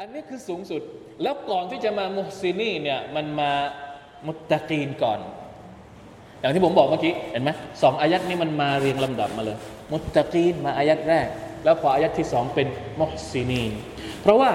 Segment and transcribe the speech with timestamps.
[0.00, 0.82] อันนี้คือสูงสุด
[1.22, 3.52] แล้วก่อนที่จะมามุฮซินีเนี่ยมันมา
[4.26, 5.18] มุตตะกีนก่อน
[6.40, 7.50] อย่างที่ผมบอกเมื่อกี้เห็นไหม
[7.82, 9.58] สองอายัดนี้มันมาเรียงลำดับมาเลย
[9.92, 11.26] มุตตะกีนมาอายัดแรก
[11.64, 12.66] แล้วพออายัดที่สองเป็น
[13.00, 13.64] มุฮซินี
[14.22, 14.50] เพราะว่า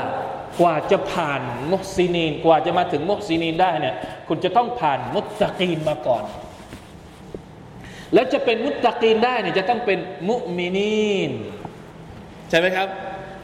[0.61, 3.95] กว่าจะผ่านมุฮซินีกว่าจะมาถึงมุฮซินีได้เนี่ย
[4.27, 6.23] คุณจะต้องผ่านมุตตะกีนมาก่อน
[8.13, 9.99] แล้วจะเป็นมุตตะกีนได้เนี่ยจะต้องเป็น
[10.29, 11.31] มุมินีน
[12.49, 12.87] ใช่ไหมครับ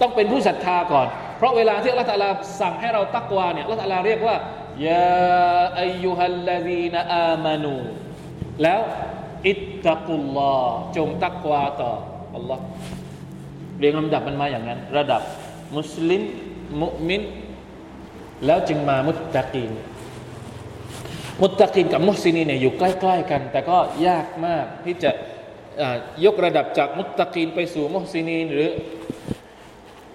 [0.01, 1.07] ต้องเป็นผู้ศรัทธาก่อน
[1.37, 2.29] เพราะเวลาที่อัลลอฮฺตะลา
[2.61, 4.35] สั่งให้เราตักวาเนี่ยอัลลอฮฺตะลาเรียกว่า
[4.87, 7.75] ยาอายุฮัลลาดีนอามานู
[8.63, 8.81] แล้ว
[9.47, 11.91] อิตตะกุลลอฮ์จงตักวาต่อ
[12.35, 12.63] อัลลอฮ์
[13.79, 15.21] เรียงลำดับมันมาอย่างนั้น ระดับ
[15.77, 16.21] มุสลิม
[16.81, 17.21] มุมิน
[18.45, 19.71] แล้วจึงมามุตตะกีน
[21.41, 25.11] มุตตะกินกับมุสซินีเนี่ยอยู่ใกล้ๆกัน แต่ก็ยากมากที่จะ
[26.25, 28.69] ยกระดับจากมุตตะกินไปสู่มุสซินีหรือ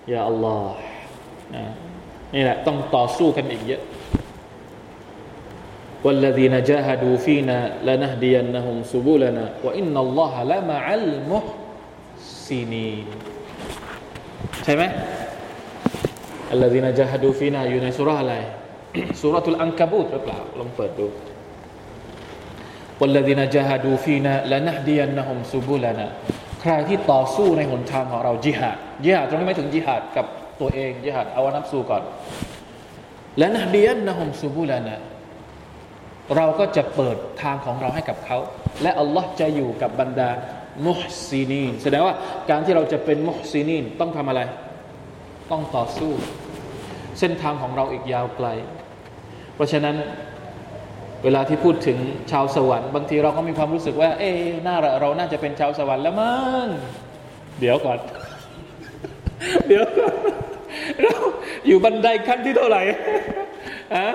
[0.08, 0.72] อย่าอัลลอฮ์
[1.55, 1.63] นะ
[2.35, 3.81] นี่แหละต้องต่อสู้กันอีกเยอะ
[6.05, 13.07] والذين جاهدوا فينا لنهدينهم سبلنا وإن الله لمع المحسنين
[14.65, 14.83] ใช่ไหม
[16.55, 18.35] الذين جاهدوا فينا อยู่ในสุราะห์อะไร
[19.21, 21.07] สุรทุลอังกบูตหรือเปล่าลองเปิดดู
[23.01, 26.07] والذين جاهدوا فينا لنهدينهم سبلنا
[26.61, 30.25] ใครที่ต่อสู้ในหนทางของเราจิฮาดจิฮาดตรงนี้ไม่ถึงจิฮาดกับ
[30.60, 32.02] ตัวเองจิฮาดเอานัฟซูก่อน
[33.38, 34.96] لنهدينهم سبلنا
[36.36, 38.38] เราก็จะเปิดทางของเราให้กับเขา
[38.82, 40.30] และอัลลอฮ์จะอยู่กับบรรดา
[40.86, 42.14] มุฮซินีนแสดงว่า
[42.50, 44.40] การที่เราจะเป็นมุฮซินีนต้องทำอะไร
[45.50, 46.12] ต้องต่อสู้
[47.18, 48.46] เส้นทางของเราอีกยาวไกล
[49.54, 49.96] เพราะฉะนั้น
[51.24, 51.98] เวลาที่พูดถึง
[52.30, 56.66] ชาวสวรรค์บางทีเราก็มีความรู้สึกว่า เอ๊ะน่าเราน่าจะเป็นชาวสวรรค์แล้วมั้ง
[57.60, 57.98] เดี๋ยวก่อน
[59.68, 60.14] เดี๋ยวก่อน
[61.02, 61.14] เรา
[61.66, 62.82] อยู่บันไดขั้นที่เท่าไหร่
[63.94, 64.06] อะ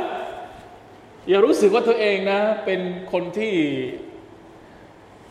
[1.29, 3.55] อย่ารู้สึกว่าตัวเองนะ เป็นคนที่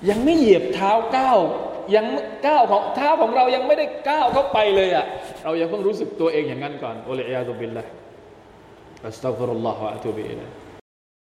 [0.08, 1.38] ยังไม่เหยียบเท้าก้าว
[1.96, 2.06] ยัง
[2.46, 5.06] ก้าวของเท้าของเรายังไม่ได้ก้าวเข้าไปเลยอะ่ะ
[5.42, 7.84] เราอย่าเพิ่งรู้สึกตัวเองอย่างนั้นก่อนโอเลยาตุบิลละ
[9.06, 10.48] อัสตัฟิรุลลอฮฺวะอะตูบิอิลัย